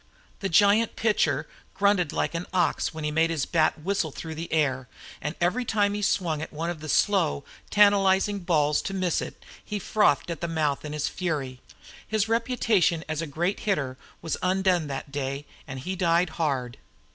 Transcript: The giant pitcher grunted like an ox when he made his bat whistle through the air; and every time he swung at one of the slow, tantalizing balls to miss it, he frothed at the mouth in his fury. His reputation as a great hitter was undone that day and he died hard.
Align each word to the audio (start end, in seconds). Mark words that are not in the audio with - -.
The 0.39 0.49
giant 0.49 0.95
pitcher 0.95 1.47
grunted 1.75 2.11
like 2.11 2.33
an 2.33 2.47
ox 2.51 2.91
when 2.91 3.03
he 3.03 3.11
made 3.11 3.29
his 3.29 3.45
bat 3.45 3.77
whistle 3.79 4.09
through 4.09 4.33
the 4.33 4.51
air; 4.51 4.87
and 5.21 5.35
every 5.39 5.63
time 5.63 5.93
he 5.93 6.01
swung 6.01 6.41
at 6.41 6.51
one 6.51 6.71
of 6.71 6.79
the 6.79 6.89
slow, 6.89 7.43
tantalizing 7.69 8.39
balls 8.39 8.81
to 8.81 8.95
miss 8.95 9.21
it, 9.21 9.45
he 9.63 9.77
frothed 9.77 10.31
at 10.31 10.41
the 10.41 10.47
mouth 10.47 10.83
in 10.83 10.93
his 10.93 11.07
fury. 11.07 11.61
His 12.07 12.27
reputation 12.27 13.05
as 13.07 13.21
a 13.21 13.27
great 13.27 13.59
hitter 13.59 13.95
was 14.23 14.37
undone 14.41 14.87
that 14.87 15.11
day 15.11 15.45
and 15.67 15.81
he 15.81 15.95
died 15.95 16.31
hard. 16.31 16.79